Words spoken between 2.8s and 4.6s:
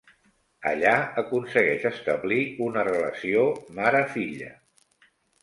relació mare-filla.